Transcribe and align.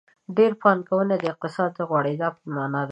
ډېره 0.35 0.55
پانګونه 0.61 1.13
د 1.19 1.23
اقتصادي 1.31 1.81
غوړېدا 1.89 2.27
په 2.37 2.43
مانا 2.55 2.79
ده. 2.79 2.79